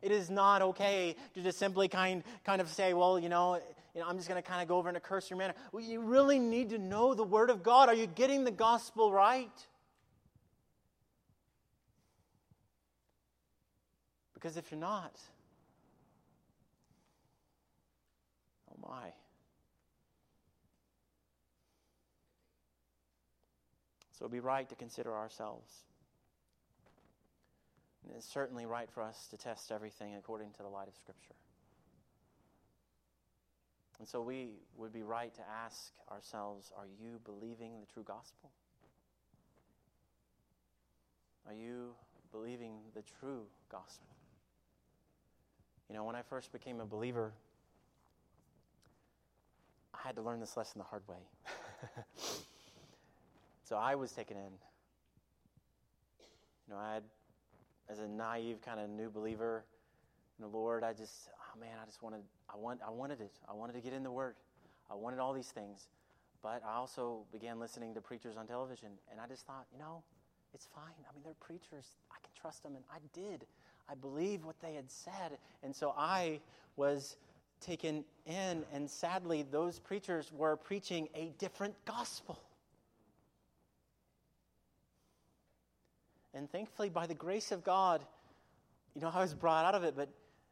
[0.00, 3.60] It is not okay to just simply kind, kind of say, well, you know,
[3.94, 5.54] you know I'm just going to kind of go over in a cursory manner.
[5.72, 7.88] Well, you really need to know the Word of God.
[7.88, 9.50] Are you getting the gospel right?
[14.34, 15.20] Because if you're not,
[18.70, 19.10] oh my.
[24.20, 25.72] So it would be right to consider ourselves.
[28.04, 31.34] And it's certainly right for us to test everything according to the light of Scripture.
[33.98, 38.50] And so we would be right to ask ourselves are you believing the true gospel?
[41.46, 41.94] Are you
[42.30, 44.06] believing the true gospel?
[45.88, 47.32] You know, when I first became a believer,
[49.94, 51.16] I had to learn this lesson the hard way.
[53.70, 54.52] So I was taken in.
[56.66, 57.04] You know, I had,
[57.88, 59.64] as a naive kind of new believer,
[60.36, 63.30] in the Lord, I just, oh man, I just wanted, I want, I wanted it.
[63.48, 64.34] I wanted to get in the Word.
[64.90, 65.86] I wanted all these things.
[66.42, 70.02] But I also began listening to preachers on television, and I just thought, you know,
[70.52, 71.04] it's fine.
[71.08, 71.86] I mean, they're preachers.
[72.10, 73.46] I can trust them, and I did.
[73.88, 75.38] I believed what they had said.
[75.62, 76.40] And so I
[76.74, 77.14] was
[77.60, 82.40] taken in, and sadly, those preachers were preaching a different gospel.
[86.34, 88.04] And thankfully, by the grace of God,
[88.94, 90.08] you know, I was brought out of it, but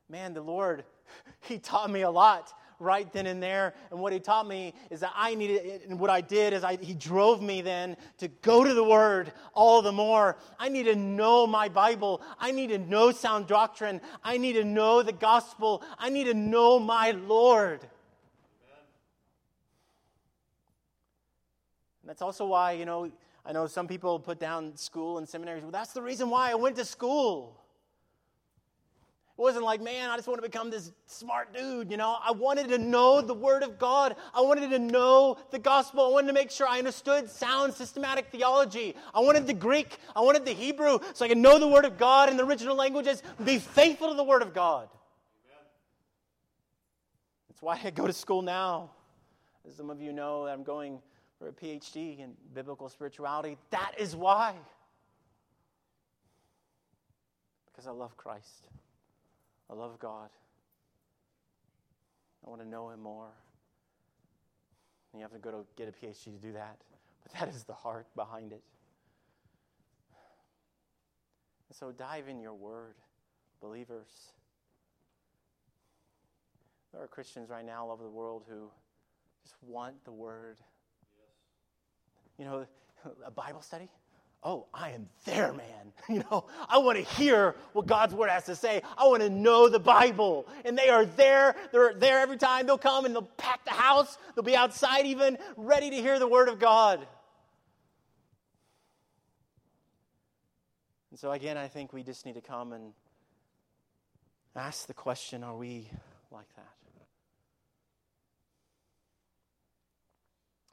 [0.09, 0.85] man, the Lord,
[1.41, 3.75] He taught me a lot right then and there.
[3.91, 6.77] And what He taught me is that I needed, and what I did is I,
[6.77, 10.37] He drove me then to go to the Word all the more.
[10.59, 12.23] I need to know my Bible.
[12.39, 14.01] I need to know sound doctrine.
[14.23, 15.83] I need to know the gospel.
[15.99, 17.81] I need to know my Lord.
[22.03, 23.11] And that's also why, you know,
[23.45, 25.63] I know some people put down school and seminaries.
[25.63, 27.59] Well, that's the reason why I went to school.
[29.39, 32.17] It wasn't like, man, I just want to become this smart dude, you know.
[32.21, 34.17] I wanted to know the Word of God.
[34.35, 36.05] I wanted to know the gospel.
[36.05, 38.97] I wanted to make sure I understood sound systematic theology.
[39.15, 39.99] I wanted the Greek.
[40.17, 42.75] I wanted the Hebrew so I could know the Word of God in the original
[42.75, 44.89] languages be faithful to the Word of God.
[45.47, 45.65] Amen.
[47.49, 48.91] That's why I go to school now.
[49.69, 50.99] As some of you know, I'm going
[51.39, 53.57] for a PhD in biblical spirituality.
[53.71, 54.55] That is why.
[57.67, 58.69] Because I love Christ.
[59.71, 60.31] I love God.
[62.45, 63.31] I want to know Him more.
[65.13, 66.79] And you have to go to get a PhD to do that.
[67.23, 68.63] But that is the heart behind it.
[71.69, 72.95] And so dive in your word,
[73.61, 74.09] believers.
[76.93, 78.71] There are Christians right now all over the world who
[79.45, 80.57] just want the word.
[82.39, 82.67] You know,
[83.25, 83.89] a Bible study?
[84.43, 85.65] oh, I am there, man.
[86.09, 88.81] You know, I want to hear what God's word has to say.
[88.97, 90.47] I want to know the Bible.
[90.65, 91.55] And they are there.
[91.71, 92.67] They're there every time.
[92.67, 94.17] They'll come and they'll pack the house.
[94.35, 97.07] They'll be outside even, ready to hear the word of God.
[101.11, 102.95] And so, again, I think we just need to come and
[104.57, 105.91] ask the question are we
[106.33, 106.78] like that?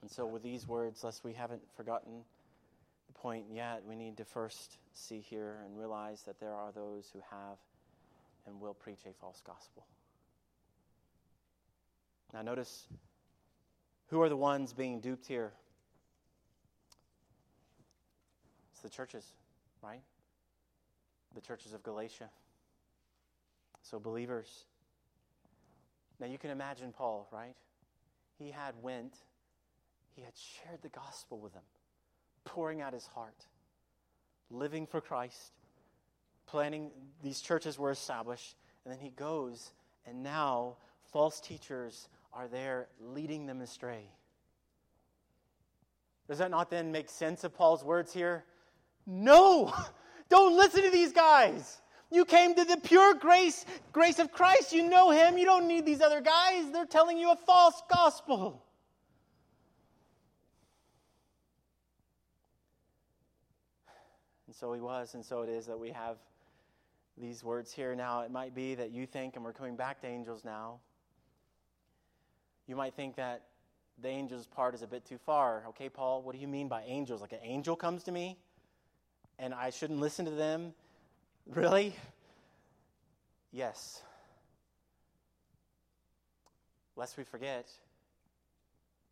[0.06, 2.22] And so, with these words, lest we haven't forgotten
[3.08, 7.10] the point yet, we need to first see here and realize that there are those
[7.12, 7.58] who have
[8.46, 9.84] and will preach a false gospel.
[12.36, 12.86] Now, notice
[14.12, 15.54] who are the ones being duped here?
[18.74, 19.26] It's the churches,
[19.82, 20.04] right?
[21.34, 22.30] The churches of Galatia.
[23.82, 24.65] So, believers.
[26.20, 27.56] Now, you can imagine Paul, right?
[28.38, 29.15] He had went,
[30.15, 31.63] he had shared the gospel with them
[32.45, 33.45] pouring out his heart,
[34.49, 35.51] living for Christ,
[36.45, 39.73] planning, these churches were established, and then he goes,
[40.06, 40.78] and now
[41.12, 44.06] false teachers are there leading them astray.
[46.30, 48.45] Does that not then make sense of Paul's words here?
[49.06, 49.73] No!
[50.30, 51.82] Don't listen to these guys.
[52.12, 54.73] You came to the pure grace, grace of Christ.
[54.73, 55.38] You know him.
[55.38, 56.71] You don't need these other guys.
[56.71, 58.64] They're telling you a false gospel.
[64.56, 66.15] And so he was, and so it is that we have
[67.18, 67.94] these words here.
[67.94, 70.80] Now, it might be that you think, and we're coming back to angels now,
[72.65, 73.41] you might think that
[74.02, 75.65] the angels part is a bit too far.
[75.70, 77.20] Okay, Paul, what do you mean by angels?
[77.20, 78.38] Like an angel comes to me
[79.38, 80.74] and I shouldn't listen to them?
[81.48, 81.94] Really?
[83.52, 84.02] Yes.
[86.96, 87.70] Lest we forget,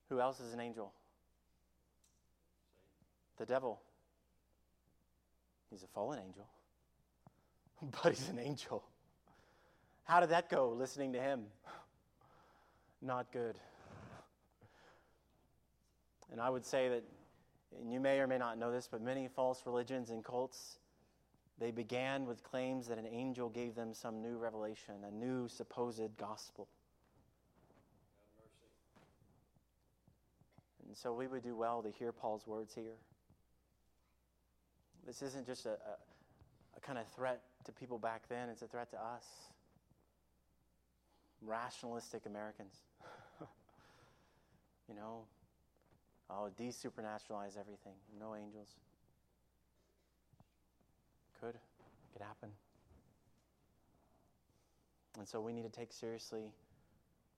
[0.07, 0.93] who else is an angel?
[3.37, 3.81] The devil.
[5.73, 6.47] He's a fallen angel,
[8.03, 8.83] but he's an angel.
[10.03, 11.45] How did that go listening to him?
[13.01, 13.57] Not good.
[16.31, 17.03] And I would say that,
[17.81, 20.77] and you may or may not know this, but many false religions and cults,
[21.57, 26.15] they began with claims that an angel gave them some new revelation, a new supposed
[26.17, 26.67] gospel.
[30.87, 32.97] And so we would do well to hear Paul's words here.
[35.05, 35.95] This isn't just a, a,
[36.77, 39.25] a kind of threat to people back then, it's a threat to us.
[41.41, 42.73] Rationalistic Americans.
[44.87, 45.25] you know,
[46.29, 47.95] oh, desupernaturalize everything.
[48.19, 48.69] No angels.
[51.39, 51.55] Could.
[52.13, 52.49] Could happen.
[55.17, 56.51] And so we need to take seriously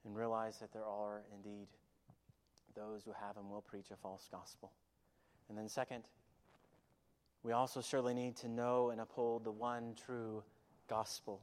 [0.05, 1.68] and realize that there are indeed
[2.76, 4.72] those who have and will preach a false gospel.
[5.49, 6.03] And then, second,
[7.45, 10.41] we also surely need to know and uphold the one true
[10.89, 11.39] gospel.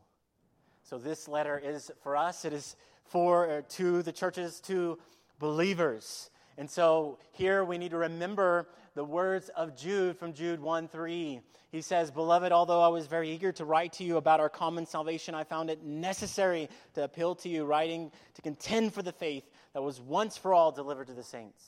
[0.82, 2.74] So this letter is for us, it is
[3.04, 4.98] for uh, to the churches, to
[5.38, 6.28] believers.
[6.58, 11.40] And so here we need to remember the words of Jude from Jude 1 3.
[11.70, 14.86] He says, Beloved, although I was very eager to write to you about our common
[14.86, 19.44] salvation, I found it necessary to appeal to you, writing to contend for the faith
[19.72, 21.64] that was once for all delivered to the saints.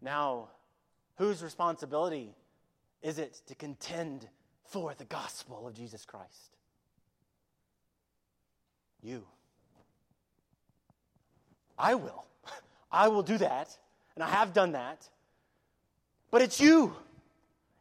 [0.00, 0.50] Now,
[1.16, 2.34] whose responsibility
[3.02, 4.26] is it to contend
[4.64, 6.56] for the gospel of Jesus Christ?
[9.02, 9.22] You.
[11.78, 12.24] I will.
[12.92, 13.76] I will do that,
[14.14, 15.08] and I have done that.
[16.30, 16.94] But it's you.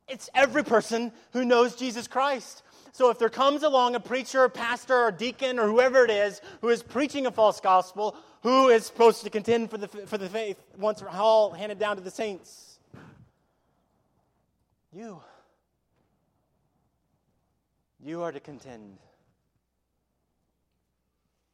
[0.07, 2.61] It's every person who knows Jesus Christ.
[2.91, 6.41] So if there comes along a preacher, or pastor, or deacon, or whoever it is
[6.61, 10.29] who is preaching a false gospel, who is supposed to contend for the, for the
[10.29, 12.72] faith once all handed down to the saints?
[14.93, 15.21] You.
[17.99, 18.97] You are to contend.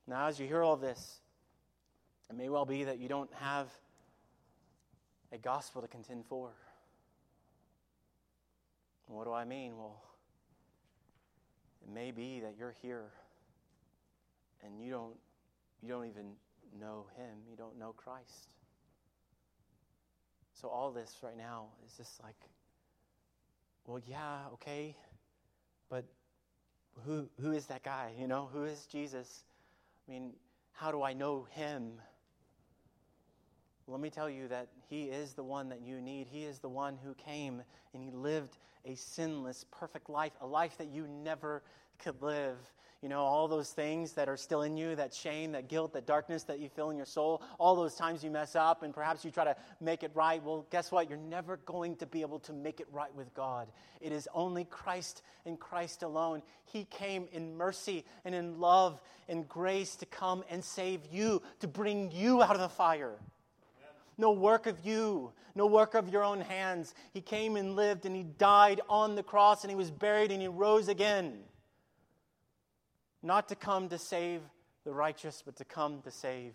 [0.07, 1.19] Now, as you hear all this,
[2.29, 3.67] it may well be that you don't have
[5.31, 6.51] a gospel to contend for.
[9.07, 9.77] What do I mean?
[9.77, 10.03] Well,
[11.81, 13.05] it may be that you're here
[14.63, 15.15] and you don't
[15.81, 16.33] you don't even
[16.79, 17.37] know him.
[17.49, 18.49] You don't know Christ.
[20.53, 22.35] So all this right now is just like
[23.89, 24.95] well, yeah, okay.
[25.89, 26.05] But
[27.05, 28.11] who who is that guy?
[28.19, 29.43] You know, who is Jesus?
[30.07, 30.33] I mean,
[30.73, 31.93] how do I know him?
[33.87, 36.27] Let me tell you that He is the one that you need.
[36.27, 37.63] He is the one who came
[37.95, 41.63] and He lived a sinless, perfect life, a life that you never
[41.99, 42.57] could live.
[43.01, 46.05] You know, all those things that are still in you, that shame, that guilt, that
[46.05, 49.23] darkness that you feel in your soul, all those times you mess up and perhaps
[49.23, 50.43] you try to make it right.
[50.43, 51.09] Well, guess what?
[51.09, 53.69] You're never going to be able to make it right with God.
[54.01, 56.41] It is only Christ and Christ alone.
[56.65, 61.69] He came in mercy and in love and grace to come and save you, to
[61.69, 63.15] bring you out of the fire
[64.19, 66.93] no work of you, no work of your own hands.
[67.13, 70.41] He came and lived and he died on the cross and he was buried and
[70.41, 71.39] he rose again.
[73.21, 74.41] Not to come to save
[74.85, 76.53] the righteous, but to come to save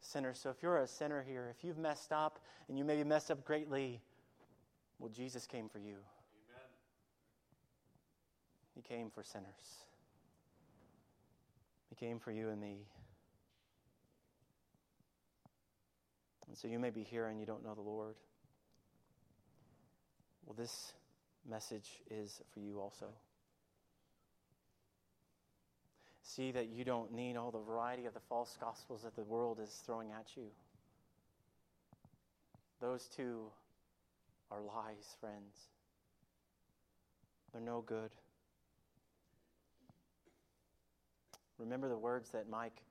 [0.00, 0.38] sinners.
[0.42, 2.38] So if you're a sinner here, if you've messed up
[2.68, 4.00] and you maybe messed up greatly,
[4.98, 5.96] well, Jesus came for you.
[5.96, 6.68] Amen.
[8.74, 9.84] He came for sinners.
[11.88, 12.86] He came for you and me.
[16.48, 18.14] And so you may be here and you don't know the Lord.
[20.44, 20.92] Well, this
[21.48, 23.06] message is for you also.
[26.28, 29.60] See that you don't need all the variety of the false gospels that the world
[29.62, 30.48] is throwing at you.
[32.80, 33.46] Those two
[34.50, 35.70] are lies, friends.
[37.52, 38.10] They're no good.
[41.58, 42.82] Remember the words that Mike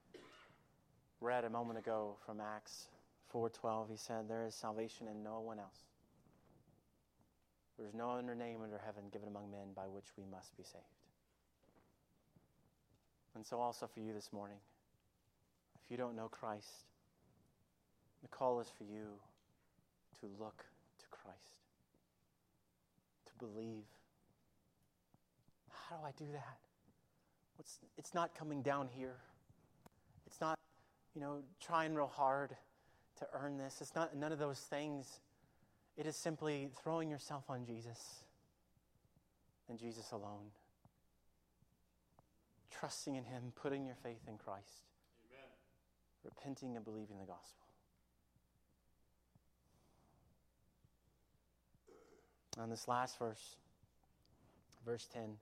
[1.19, 2.87] read a moment ago from Acts
[3.33, 5.83] 4:12 he said there is salvation in no one else.
[7.77, 10.63] There is no other name under heaven given among men by which we must be
[10.63, 11.04] saved.
[13.35, 14.57] And so also for you this morning,
[15.83, 16.85] if you don't know Christ,
[18.21, 19.19] the call is for you
[20.21, 20.63] to look
[20.99, 21.59] to Christ,
[23.27, 23.83] to believe.
[25.89, 26.57] How do I do that?
[27.59, 29.17] It's, it's not coming down here.
[30.25, 30.57] It's not,
[31.13, 32.55] you know, trying real hard
[33.19, 33.77] to earn this.
[33.81, 35.19] It's not none of those things.
[35.97, 38.23] It is simply throwing yourself on Jesus
[39.69, 40.51] and Jesus alone.
[42.79, 44.83] Trusting in Him, putting your faith in Christ,
[45.31, 45.49] Amen.
[46.23, 47.65] repenting and believing the gospel.
[52.57, 53.57] On this last verse,
[54.85, 55.37] verse 10,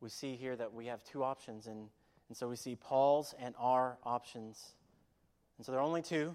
[0.00, 1.88] we see here that we have two options, and,
[2.28, 4.74] and so we see Paul's and our options.
[5.56, 6.34] And so there are only two.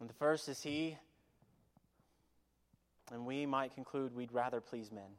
[0.00, 0.96] And the first is He,
[3.12, 5.10] and we might conclude we'd rather please men.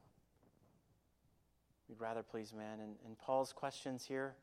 [1.89, 2.79] We'd rather please men.
[2.79, 4.35] And, and Paul's questions here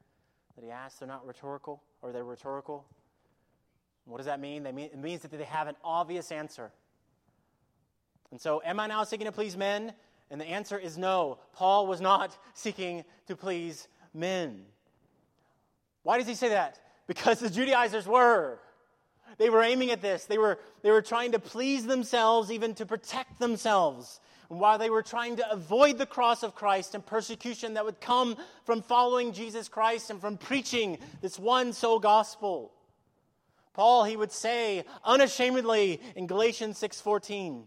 [0.54, 2.86] that he asks, they're not rhetorical, or they're rhetorical.
[4.06, 4.62] What does that mean?
[4.62, 4.90] They mean?
[4.92, 6.70] It means that they have an obvious answer.
[8.30, 9.92] And so, am I now seeking to please men?
[10.30, 11.38] And the answer is no.
[11.52, 14.64] Paul was not seeking to please men.
[16.02, 16.78] Why does he say that?
[17.06, 18.58] because the Judaizers were.
[19.38, 20.26] They were aiming at this.
[20.26, 24.20] They were, they were trying to please themselves, even to protect themselves.
[24.54, 28.00] And while they were trying to avoid the cross of Christ and persecution that would
[28.00, 32.72] come from following Jesus Christ and from preaching this one sole gospel.
[33.72, 37.66] Paul, he would say unashamedly in Galatians 6:14,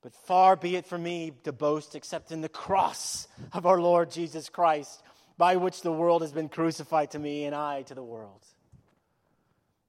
[0.00, 4.10] But far be it from me to boast except in the cross of our Lord
[4.10, 5.02] Jesus Christ,
[5.36, 8.46] by which the world has been crucified to me and I to the world.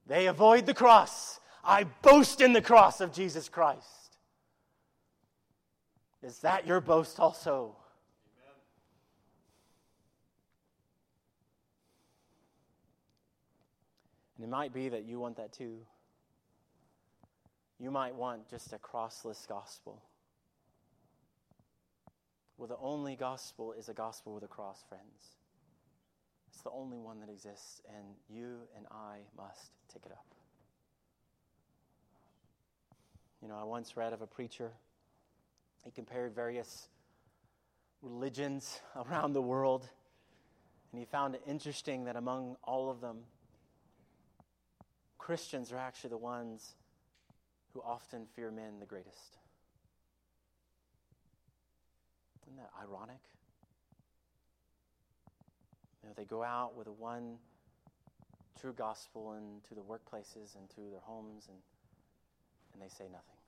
[0.07, 1.39] They avoid the cross.
[1.64, 4.01] I boast in the cross of Jesus Christ.
[6.24, 7.76] Is that your boast also?
[8.38, 8.55] Amen.
[14.38, 15.80] And it might be that you want that too.
[17.80, 20.03] You might want just a crossless gospel.
[22.57, 25.36] Well, the only gospel is a gospel with a cross, friends.
[26.53, 30.26] It's the only one that exists, and you and I must take it up.
[33.41, 34.74] You know, I once read of a preacher,
[35.84, 36.88] he compared various
[38.01, 39.89] religions around the world,
[40.91, 43.19] and he found it interesting that among all of them,
[45.17, 46.75] Christians are actually the ones
[47.73, 49.38] who often fear men the greatest.
[52.43, 53.21] Isn't that ironic?
[56.01, 57.38] You know, they go out with a one
[58.59, 61.57] true gospel into the workplaces and to their homes and,
[62.73, 63.41] and they say nothing.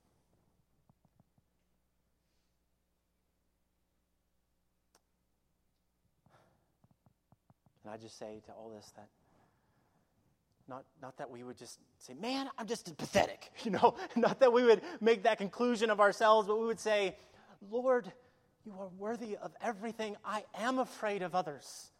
[7.83, 9.07] And I just say to all this that
[10.67, 14.53] not, not that we would just say, man, I'm just pathetic, you know, not that
[14.53, 17.15] we would make that conclusion of ourselves, but we would say,
[17.69, 18.11] Lord,
[18.65, 20.15] you are worthy of everything.
[20.23, 21.91] I am afraid of others,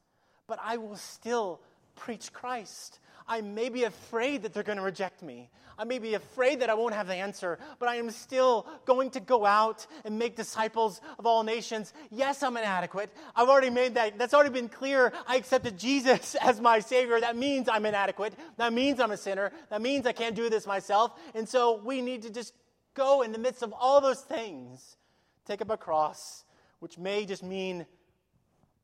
[0.48, 1.60] but I will still
[1.96, 3.00] preach Christ.
[3.28, 5.50] I may be afraid that they're going to reject me.
[5.78, 9.10] I may be afraid that I won't have the answer, but I am still going
[9.12, 11.94] to go out and make disciples of all nations.
[12.12, 13.10] Yes, I'm inadequate.
[13.36, 14.18] I've already made that.
[14.18, 15.12] That's already been clear.
[15.28, 17.20] I accepted Jesus as my Savior.
[17.20, 18.34] That means I'm inadequate.
[18.58, 19.52] That means I'm a sinner.
[19.70, 21.12] That means I can't do this myself.
[21.34, 22.54] And so we need to just
[22.94, 24.98] go in the midst of all those things,
[25.46, 26.44] take up a cross,
[26.80, 27.86] which may just mean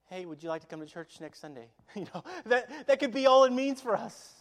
[0.10, 1.68] hey, would you like to come to church next Sunday?
[1.96, 4.34] you know, that, that could be all it means for us.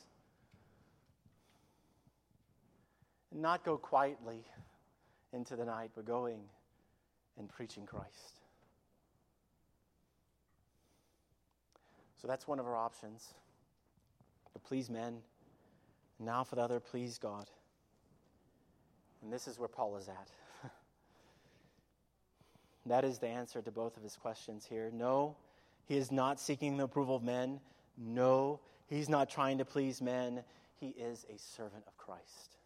[3.32, 4.44] Not go quietly
[5.32, 6.40] into the night, but going
[7.38, 8.40] and preaching Christ.
[12.20, 13.34] So that's one of our options.
[14.54, 15.18] To please men.
[16.18, 17.46] Now for the other, please God.
[19.22, 20.30] And this is where Paul is at.
[22.86, 24.90] that is the answer to both of his questions here.
[24.92, 25.36] No,
[25.88, 27.60] he is not seeking the approval of men.
[27.96, 30.44] No, he's not trying to please men.
[30.76, 32.58] He is a servant of Christ.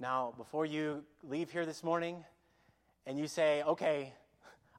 [0.00, 2.24] Now, before you leave here this morning
[3.06, 4.12] and you say, okay,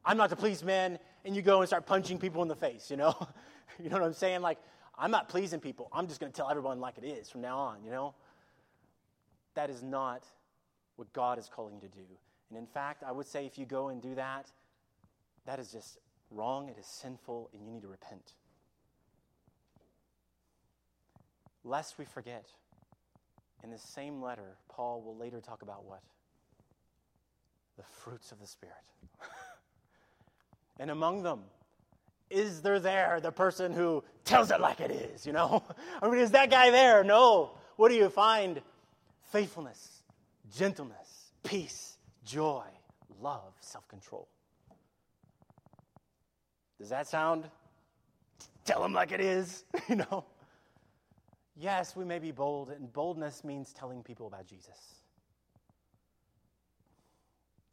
[0.05, 2.91] I'm not to please men, and you go and start punching people in the face,
[2.91, 3.15] you know?
[3.81, 4.41] you know what I'm saying?
[4.41, 4.57] Like,
[4.97, 5.87] I'm not pleasing people.
[5.93, 8.13] I'm just going to tell everyone like it is from now on, you know?
[9.55, 10.25] That is not
[10.97, 12.03] what God is calling you to do.
[12.49, 14.51] And in fact, I would say if you go and do that,
[15.45, 15.97] that is just
[16.31, 18.33] wrong, it is sinful, and you need to repent.
[21.63, 22.45] Lest we forget,
[23.63, 26.01] in the same letter, Paul will later talk about what?
[27.77, 28.75] The fruits of the Spirit.
[30.79, 31.41] and among them,
[32.29, 35.63] is there there the person who tells it like it is, you know?
[36.01, 37.03] I mean, is that guy there?
[37.03, 37.51] No.
[37.77, 38.61] What do you find?
[39.31, 40.03] Faithfulness,
[40.55, 42.65] gentleness, peace, joy,
[43.21, 44.27] love, self control.
[46.83, 47.45] Does that sound?
[48.65, 50.25] Tell them like it is, you know?
[51.55, 55.05] Yes, we may be bold, and boldness means telling people about Jesus,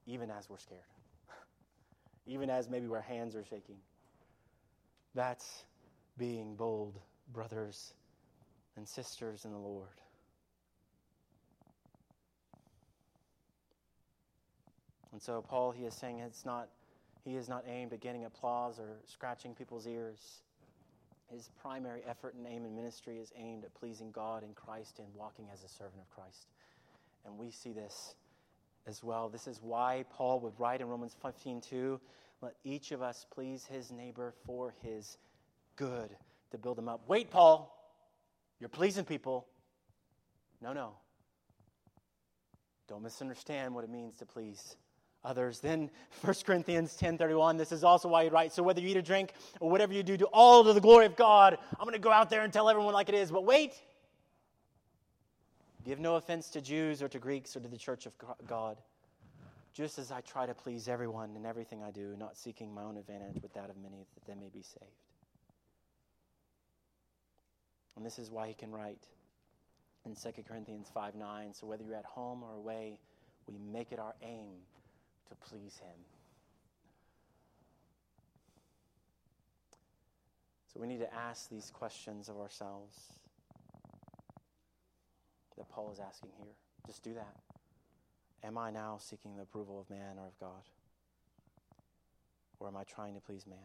[0.06, 0.78] even as we're scared,
[2.28, 3.78] even as maybe our hands are shaking.
[5.16, 5.64] That's
[6.16, 7.00] being bold,
[7.32, 7.94] brothers
[8.76, 9.88] and sisters in the Lord.
[15.10, 16.68] And so, Paul, he is saying it's not
[17.24, 20.42] he is not aimed at getting applause or scratching people's ears.
[21.28, 25.08] His primary effort and aim in ministry is aimed at pleasing God in Christ and
[25.14, 26.48] walking as a servant of Christ.
[27.24, 28.14] And we see this
[28.86, 29.28] as well.
[29.28, 32.00] This is why Paul would write in Romans 15:2,
[32.40, 35.18] "Let each of us please his neighbor for his
[35.76, 36.16] good,
[36.50, 37.76] to build him up." Wait, Paul.
[38.58, 39.46] You're pleasing people.
[40.60, 40.98] No, no.
[42.86, 44.76] Don't misunderstand what it means to please
[45.24, 45.60] others.
[45.60, 45.90] Then
[46.22, 49.34] 1 Corinthians 10:31, this is also why he writes, so whether you eat or drink
[49.60, 51.58] or whatever you do, do all to the glory of God.
[51.78, 53.74] I'm going to go out there and tell everyone like it is, but wait.
[55.84, 58.12] Give no offense to Jews or to Greeks or to the church of
[58.46, 58.76] God,
[59.72, 62.98] just as I try to please everyone in everything I do, not seeking my own
[62.98, 64.92] advantage but that of many that they may be saved.
[67.96, 69.06] And this is why he can write
[70.04, 71.54] in 2 Corinthians 5 9.
[71.54, 72.98] So whether you're at home or away,
[73.46, 74.56] we make it our aim
[75.30, 76.04] to please Him.
[80.72, 82.96] So we need to ask these questions of ourselves
[85.56, 86.54] that Paul is asking here.
[86.86, 87.36] Just do that.
[88.44, 90.62] Am I now seeking the approval of man or of God?
[92.58, 93.58] Or am I trying to please man?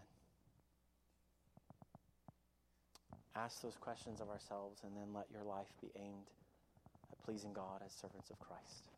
[3.35, 6.31] Ask those questions of ourselves and then let your life be aimed
[7.11, 8.94] at pleasing God as servants of Christ.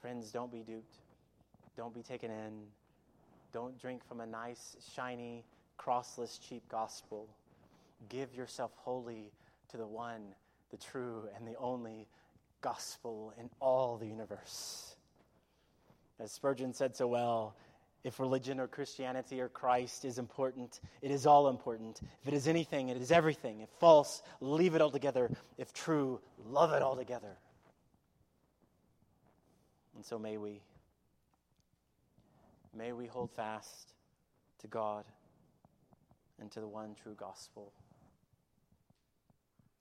[0.00, 0.96] Friends, don't be duped.
[1.76, 2.52] Don't be taken in.
[3.52, 5.44] Don't drink from a nice, shiny,
[5.78, 7.28] crossless, cheap gospel.
[8.08, 9.30] Give yourself wholly
[9.70, 10.22] to the one,
[10.70, 12.06] the true, and the only
[12.60, 14.94] gospel in all the universe.
[16.18, 17.54] As Spurgeon said so well,
[18.02, 22.00] if religion or Christianity or Christ is important, it is all important.
[22.22, 23.60] If it is anything, it is everything.
[23.60, 25.30] If false, leave it altogether.
[25.58, 27.36] If true, love it altogether.
[30.00, 30.62] And so may we.
[32.74, 33.92] May we hold fast
[34.60, 35.04] to God
[36.40, 37.74] and to the one true gospel.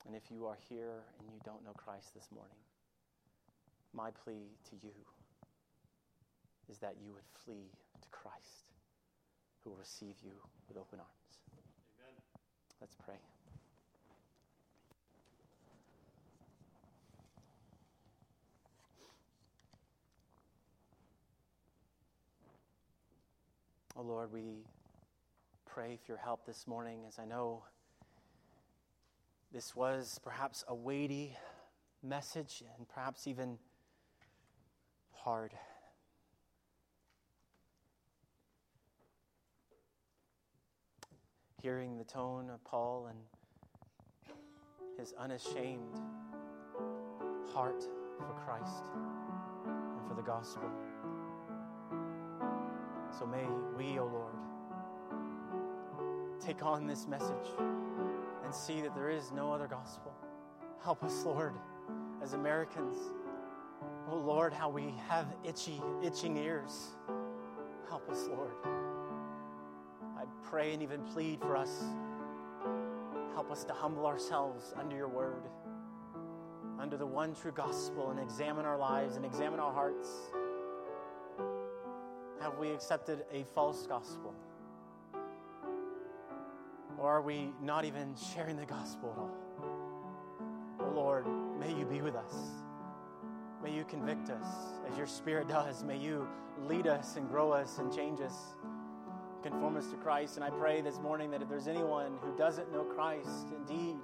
[0.05, 2.57] And if you are here and you don't know Christ this morning,
[3.93, 4.91] my plea to you
[6.70, 8.74] is that you would flee to Christ,
[9.63, 10.34] who will receive you
[10.67, 11.39] with open arms.
[11.97, 12.15] Amen.
[12.82, 13.39] Let's pray.
[24.00, 24.64] Oh Lord, we
[25.66, 27.64] pray for your help this morning as I know
[29.52, 31.36] this was perhaps a weighty
[32.02, 33.58] message and perhaps even
[35.12, 35.52] hard.
[41.62, 43.20] Hearing the tone of Paul and
[44.97, 46.00] his unashamed
[47.54, 47.84] heart
[48.18, 48.86] for Christ
[49.66, 50.72] and for the gospel.
[53.18, 53.45] So may
[53.78, 54.36] we, O oh Lord,
[56.39, 57.47] take on this message
[58.43, 60.14] and see that there is no other gospel.
[60.84, 61.53] Help us, Lord,
[62.22, 62.95] as Americans
[64.12, 66.95] Oh Lord, how we have itchy, itching ears.
[67.88, 68.53] Help us, Lord.
[70.18, 71.84] I pray and even plead for us.
[73.34, 75.43] Help us to humble ourselves under your word,
[76.80, 80.10] under the one true gospel, and examine our lives and examine our hearts.
[82.50, 84.34] Have we accepted a false gospel?
[86.97, 89.36] Or are we not even sharing the gospel at all?
[90.80, 91.28] Oh Lord,
[91.60, 92.34] may you be with us.
[93.64, 94.47] May you convict us
[94.89, 95.84] as your Spirit does.
[95.84, 96.28] May you
[96.64, 98.34] lead us and grow us and change us,
[99.43, 100.36] conform us to Christ.
[100.36, 104.00] And I pray this morning that if there's anyone who doesn't know Christ, indeed,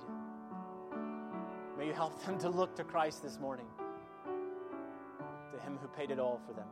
[1.79, 3.65] may you help them to look to Christ this morning,
[5.51, 6.67] to Him who paid it all for them.